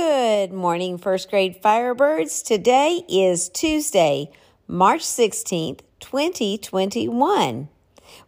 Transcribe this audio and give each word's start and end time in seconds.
Good 0.00 0.52
morning, 0.52 0.96
first 0.96 1.28
grade 1.28 1.60
Firebirds. 1.60 2.44
Today 2.44 3.02
is 3.08 3.48
Tuesday, 3.48 4.30
March 4.68 5.00
16th, 5.00 5.80
2021. 5.98 7.68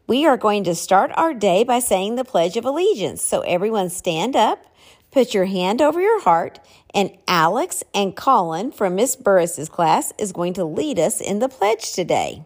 We 0.09 0.27
are 0.27 0.37
going 0.37 0.65
to 0.65 0.75
start 0.75 1.13
our 1.15 1.33
day 1.33 1.63
by 1.63 1.79
saying 1.79 2.17
the 2.17 2.25
Pledge 2.25 2.57
of 2.57 2.65
Allegiance. 2.65 3.23
So, 3.23 3.43
everyone 3.43 3.89
stand 3.89 4.35
up, 4.35 4.65
put 5.13 5.33
your 5.33 5.45
hand 5.45 5.81
over 5.81 6.01
your 6.01 6.21
heart, 6.23 6.59
and 6.93 7.17
Alex 7.29 7.85
and 7.95 8.17
Colin 8.17 8.73
from 8.73 8.97
Miss 8.97 9.15
Burris's 9.15 9.69
class 9.69 10.13
is 10.19 10.33
going 10.33 10.55
to 10.55 10.65
lead 10.65 10.99
us 10.99 11.21
in 11.21 11.39
the 11.39 11.49
pledge 11.49 11.93
today. 11.93 12.45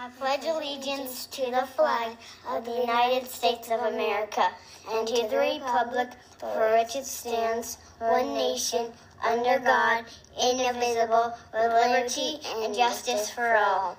I 0.00 0.08
pledge 0.10 0.44
allegiance 0.44 1.26
to 1.26 1.50
the 1.50 1.66
flag 1.74 2.16
of 2.48 2.64
the 2.64 2.70
United 2.70 3.28
States 3.28 3.68
of 3.68 3.80
America 3.80 4.48
and 4.92 5.08
to 5.08 5.26
the 5.28 5.36
republic 5.36 6.10
for 6.38 6.78
which 6.78 6.94
it 6.94 7.04
stands, 7.04 7.78
one 7.98 8.32
nation, 8.34 8.92
under 9.26 9.58
God, 9.58 10.04
indivisible, 10.40 11.36
with 11.52 11.72
liberty 11.72 12.38
and 12.62 12.72
justice 12.72 13.28
for 13.28 13.56
all. 13.56 13.98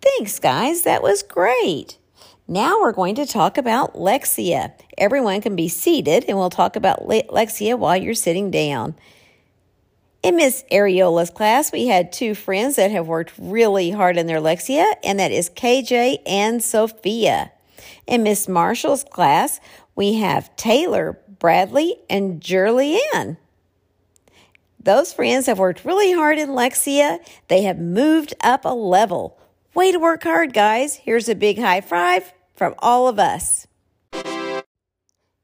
Thanks, 0.00 0.38
guys. 0.38 0.82
That 0.82 1.02
was 1.02 1.22
great. 1.22 1.98
Now 2.46 2.80
we're 2.80 2.92
going 2.92 3.16
to 3.16 3.26
talk 3.26 3.58
about 3.58 3.96
Lexia. 3.96 4.72
Everyone 4.96 5.42
can 5.42 5.56
be 5.56 5.68
seated, 5.68 6.24
and 6.26 6.38
we'll 6.38 6.48
talk 6.48 6.74
about 6.74 7.06
Lexia 7.06 7.78
while 7.78 7.98
you're 7.98 8.14
sitting 8.14 8.50
down. 8.50 8.94
In 10.28 10.36
Miss 10.36 10.62
Ariola's 10.70 11.30
class, 11.30 11.72
we 11.72 11.86
had 11.86 12.12
two 12.12 12.34
friends 12.34 12.76
that 12.76 12.90
have 12.90 13.06
worked 13.06 13.32
really 13.38 13.90
hard 13.90 14.18
in 14.18 14.26
their 14.26 14.42
Lexia, 14.42 14.84
and 15.02 15.18
that 15.18 15.32
is 15.32 15.48
KJ 15.48 16.18
and 16.26 16.62
Sophia. 16.62 17.50
In 18.06 18.24
Miss 18.24 18.46
Marshall's 18.46 19.04
class, 19.04 19.58
we 19.96 20.16
have 20.16 20.54
Taylor, 20.54 21.18
Bradley, 21.38 21.96
and 22.10 22.42
Julianne. 22.42 23.38
Those 24.78 25.14
friends 25.14 25.46
have 25.46 25.58
worked 25.58 25.86
really 25.86 26.12
hard 26.12 26.38
in 26.38 26.50
Lexia. 26.50 27.20
They 27.48 27.62
have 27.62 27.78
moved 27.78 28.34
up 28.42 28.66
a 28.66 28.74
level. 28.74 29.38
Way 29.72 29.92
to 29.92 29.98
work 29.98 30.24
hard, 30.24 30.52
guys. 30.52 30.96
Here's 30.96 31.30
a 31.30 31.34
big 31.34 31.58
high 31.58 31.80
five 31.80 32.34
from 32.54 32.74
all 32.80 33.08
of 33.08 33.18
us. 33.18 33.66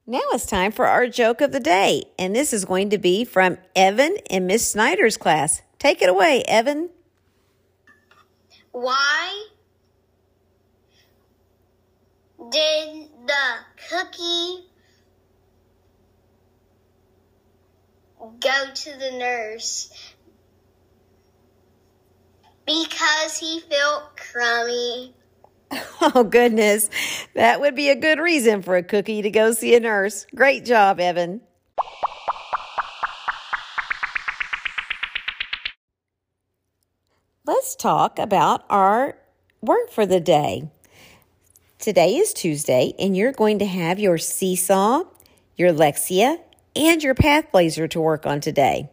Now 0.06 0.20
it's 0.32 0.44
time 0.44 0.70
for 0.70 0.86
our 0.86 1.06
joke 1.06 1.40
of 1.40 1.50
the 1.50 1.60
day, 1.60 2.04
and 2.18 2.36
this 2.36 2.52
is 2.52 2.66
going 2.66 2.90
to 2.90 2.98
be 2.98 3.24
from 3.24 3.56
Evan 3.74 4.18
in 4.28 4.46
Miss 4.46 4.70
Snyder's 4.70 5.16
class. 5.16 5.62
Take 5.78 6.02
it 6.02 6.10
away, 6.10 6.42
Evan. 6.46 6.90
Why 8.70 9.46
did 12.50 13.08
the 13.26 13.54
cookie 13.88 14.66
go 18.40 18.64
to 18.74 18.98
the 18.98 19.12
nurse? 19.12 19.90
Because 22.66 23.38
he 23.38 23.60
felt 23.60 24.18
crummy. 24.18 25.14
Oh, 26.14 26.22
goodness. 26.22 26.90
That 27.34 27.60
would 27.60 27.74
be 27.74 27.88
a 27.88 27.96
good 27.96 28.18
reason 28.18 28.60
for 28.60 28.76
a 28.76 28.82
cookie 28.82 29.22
to 29.22 29.30
go 29.30 29.52
see 29.52 29.74
a 29.74 29.80
nurse. 29.80 30.26
Great 30.34 30.64
job, 30.66 31.00
Evan. 31.00 31.40
Let's 37.46 37.74
talk 37.74 38.18
about 38.18 38.64
our 38.68 39.16
work 39.62 39.90
for 39.90 40.04
the 40.04 40.20
day. 40.20 40.70
Today 41.78 42.16
is 42.16 42.32
Tuesday, 42.34 42.94
and 42.98 43.16
you're 43.16 43.32
going 43.32 43.58
to 43.58 43.66
have 43.66 43.98
your 43.98 44.18
seesaw, 44.18 45.04
your 45.56 45.72
Lexia, 45.72 46.38
and 46.76 47.02
your 47.02 47.14
Pathblazer 47.14 47.88
to 47.90 48.00
work 48.00 48.26
on 48.26 48.40
today. 48.40 48.90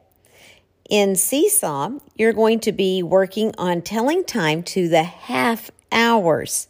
In 0.90 1.16
Seesaw, 1.16 2.00
you're 2.16 2.34
going 2.34 2.60
to 2.62 2.74
be 2.74 3.02
working 3.02 3.54
on 3.58 3.82
telling 3.82 4.26
time 4.26 4.64
to 4.64 4.90
the 4.90 5.04
half 5.04 5.72
hours. 5.92 6.68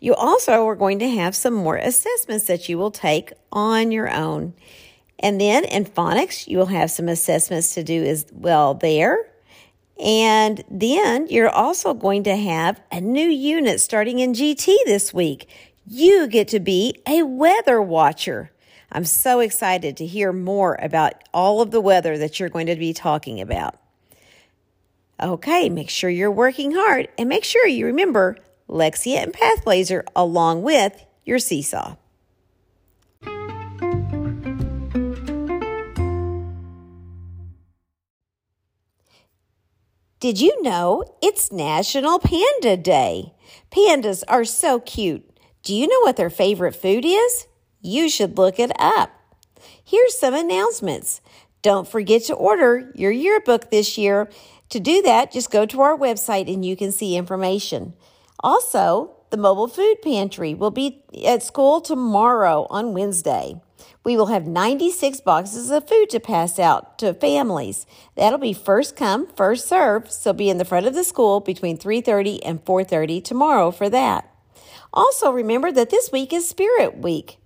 You 0.00 0.14
also 0.14 0.66
are 0.66 0.76
going 0.76 0.98
to 1.00 1.08
have 1.08 1.36
some 1.36 1.54
more 1.54 1.76
assessments 1.76 2.46
that 2.46 2.68
you 2.68 2.78
will 2.78 2.90
take 2.90 3.32
on 3.52 3.92
your 3.92 4.10
own. 4.10 4.54
And 5.18 5.40
then 5.40 5.64
in 5.64 5.84
phonics, 5.84 6.48
you 6.48 6.58
will 6.58 6.66
have 6.66 6.90
some 6.90 7.08
assessments 7.08 7.74
to 7.74 7.84
do 7.84 8.02
as 8.02 8.26
well 8.32 8.74
there. 8.74 9.28
And 10.02 10.64
then 10.68 11.28
you're 11.28 11.48
also 11.48 11.94
going 11.94 12.24
to 12.24 12.34
have 12.34 12.80
a 12.90 13.00
new 13.00 13.28
unit 13.28 13.80
starting 13.80 14.18
in 14.18 14.32
GT 14.32 14.76
this 14.84 15.14
week. 15.14 15.48
You 15.86 16.26
get 16.26 16.48
to 16.48 16.60
be 16.60 17.00
a 17.06 17.22
weather 17.22 17.80
watcher. 17.80 18.50
I'm 18.90 19.04
so 19.04 19.40
excited 19.40 19.96
to 19.98 20.06
hear 20.06 20.32
more 20.32 20.76
about 20.82 21.14
all 21.32 21.60
of 21.60 21.70
the 21.70 21.80
weather 21.80 22.18
that 22.18 22.40
you're 22.40 22.48
going 22.48 22.66
to 22.66 22.76
be 22.76 22.92
talking 22.92 23.40
about. 23.40 23.78
Okay, 25.22 25.68
make 25.68 25.88
sure 25.88 26.10
you're 26.10 26.30
working 26.30 26.72
hard 26.72 27.08
and 27.16 27.28
make 27.28 27.44
sure 27.44 27.66
you 27.66 27.86
remember 27.86 28.36
Lexia 28.72 29.22
and 29.22 29.32
Pathblazer 29.32 30.02
along 30.16 30.62
with 30.62 31.04
your 31.24 31.38
seesaw. 31.38 31.96
Did 40.18 40.40
you 40.40 40.62
know 40.62 41.04
it's 41.20 41.50
National 41.50 42.18
Panda 42.18 42.76
Day? 42.76 43.34
Pandas 43.70 44.22
are 44.28 44.44
so 44.44 44.78
cute. 44.78 45.28
Do 45.64 45.74
you 45.74 45.88
know 45.88 46.00
what 46.02 46.16
their 46.16 46.30
favorite 46.30 46.76
food 46.76 47.04
is? 47.04 47.46
You 47.80 48.08
should 48.08 48.38
look 48.38 48.60
it 48.60 48.70
up. 48.78 49.10
Here's 49.84 50.16
some 50.16 50.32
announcements. 50.32 51.20
Don't 51.60 51.88
forget 51.88 52.22
to 52.24 52.34
order 52.34 52.92
your 52.94 53.10
yearbook 53.10 53.70
this 53.70 53.98
year. 53.98 54.30
To 54.70 54.80
do 54.80 55.02
that, 55.02 55.32
just 55.32 55.50
go 55.50 55.66
to 55.66 55.80
our 55.80 55.98
website 55.98 56.52
and 56.52 56.64
you 56.64 56.76
can 56.76 56.92
see 56.92 57.16
information. 57.16 57.94
Also, 58.42 59.16
the 59.30 59.36
mobile 59.36 59.68
food 59.68 60.02
pantry 60.02 60.52
will 60.52 60.70
be 60.70 61.02
at 61.24 61.42
school 61.42 61.80
tomorrow 61.80 62.66
on 62.70 62.92
Wednesday. 62.92 63.60
We 64.04 64.16
will 64.16 64.26
have 64.26 64.46
96 64.46 65.20
boxes 65.20 65.70
of 65.70 65.88
food 65.88 66.10
to 66.10 66.20
pass 66.20 66.58
out 66.58 66.98
to 66.98 67.14
families. 67.14 67.86
That'll 68.16 68.38
be 68.38 68.52
first 68.52 68.96
come, 68.96 69.28
first 69.36 69.68
serve, 69.68 70.10
so 70.10 70.32
be 70.32 70.50
in 70.50 70.58
the 70.58 70.64
front 70.64 70.86
of 70.86 70.94
the 70.94 71.04
school 71.04 71.40
between 71.40 71.78
3:30 71.78 72.44
and 72.44 72.64
4:30 72.64 73.20
tomorrow 73.20 73.70
for 73.70 73.88
that. 73.88 74.28
Also 74.92 75.30
remember 75.30 75.70
that 75.72 75.90
this 75.90 76.10
week 76.10 76.32
is 76.32 76.46
Spirit 76.48 76.98
Week. 76.98 77.38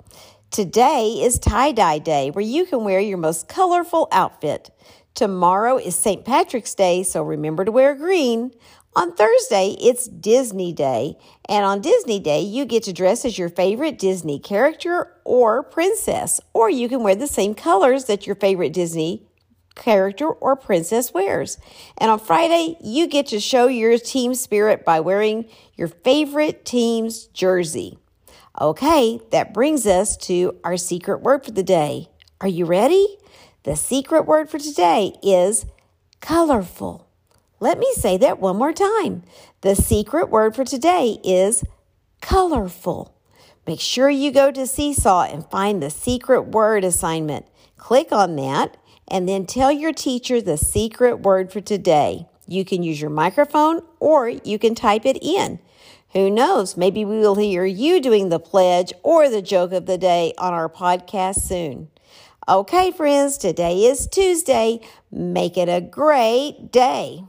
Today 0.51 1.21
is 1.21 1.39
tie-dye 1.39 1.99
day 1.99 2.31
where 2.31 2.45
you 2.45 2.65
can 2.65 2.85
wear 2.85 3.01
your 3.01 3.19
most 3.19 3.49
colorful 3.49 4.09
outfit. 4.11 4.71
Tomorrow 5.17 5.79
is 5.79 5.97
St. 5.97 6.27
Patrick's 6.27 6.75
Day, 6.75 7.03
so 7.03 7.23
remember 7.23 7.65
to 7.65 7.73
wear 7.73 7.95
green. 7.95 8.51
On 8.95 9.17
Thursday, 9.17 9.75
it's 9.81 10.07
Disney 10.07 10.75
Day, 10.75 11.17
and 11.49 11.65
on 11.65 11.81
Disney 11.81 12.21
Day, 12.21 12.43
you 12.43 12.67
get 12.67 12.83
to 12.83 12.93
dress 12.93 13.25
as 13.25 13.39
your 13.39 13.49
favorite 13.49 13.99
Disney 13.99 14.39
character 14.39 15.15
or 15.25 15.63
princess, 15.63 16.39
or 16.53 16.69
you 16.69 16.87
can 16.91 17.03
wear 17.03 17.15
the 17.15 17.27
same 17.27 17.55
colors 17.55 18.05
that 18.05 18.27
your 18.27 18.37
favorite 18.37 18.75
Disney 18.75 19.27
character 19.75 20.29
or 20.29 20.55
princess 20.55 21.15
wears. 21.15 21.57
And 21.97 22.11
on 22.11 22.19
Friday, 22.19 22.77
you 22.83 23.07
get 23.07 23.29
to 23.29 23.41
show 23.41 23.69
your 23.69 23.97
team 23.97 24.35
spirit 24.35 24.85
by 24.85 25.01
wearing 25.01 25.47
your 25.77 25.89
favorite 25.89 26.67
team's 26.67 27.25
jersey. 27.29 27.97
Okay, 28.61 29.19
that 29.31 29.55
brings 29.55 29.87
us 29.87 30.15
to 30.19 30.61
our 30.63 30.77
secret 30.77 31.23
word 31.23 31.43
for 31.43 31.53
the 31.53 31.63
day. 31.63 32.11
Are 32.43 32.49
you 32.49 32.67
ready? 32.67 33.17
The 33.67 33.75
secret 33.75 34.27
word 34.27 34.49
for 34.49 34.61
today 34.61 35.15
is 35.25 35.67
colorful. 36.21 37.09
Let 37.59 37.81
me 37.81 37.93
say 37.97 38.17
that 38.17 38.39
one 38.39 38.57
more 38.57 38.73
time. 38.73 39.25
The 39.63 39.75
secret 39.75 40.31
word 40.31 40.55
for 40.55 40.65
today 40.65 41.19
is 41.25 41.65
colorful. 42.21 43.13
Make 43.67 43.81
sure 43.81 44.09
you 44.09 44.31
go 44.31 44.53
to 44.53 44.69
Seesaw 44.69 45.25
and 45.25 45.51
find 45.51 45.83
the 45.83 45.91
secret 45.91 46.43
word 46.43 46.85
assignment. 46.85 47.47
Click 47.77 48.13
on 48.13 48.37
that 48.37 48.77
and 49.09 49.29
then 49.29 49.47
tell 49.47 49.73
your 49.73 49.93
teacher 49.93 50.41
the 50.41 50.57
secret 50.57 51.23
word 51.23 51.51
for 51.51 51.61
today. 51.61 52.29
You 52.47 52.65
can 52.65 52.85
use 52.85 53.01
your 53.01 53.11
microphone 53.11 53.81
or 53.99 54.29
you 54.29 54.61
can 54.61 54.77
type 54.77 55.05
it 55.05 55.19
in. 55.21 55.59
Who 56.13 56.31
knows? 56.31 56.77
Maybe 56.77 57.05
we 57.05 57.19
will 57.19 57.35
hear 57.35 57.65
you 57.65 58.01
doing 58.01 58.29
the 58.29 58.39
pledge 58.39 58.93
or 59.03 59.29
the 59.29 59.43
joke 59.43 59.73
of 59.73 59.87
the 59.87 59.99
day 59.99 60.35
on 60.39 60.55
our 60.55 60.69
podcast 60.69 61.41
soon. 61.41 61.89
Okay, 62.49 62.93
friends, 62.93 63.39
today 63.39 63.87
is 63.87 64.07
Tuesday. 64.07 64.79
Make 65.11 65.59
it 65.59 65.69
a 65.69 65.81
great 65.81 66.71
day. 66.71 67.25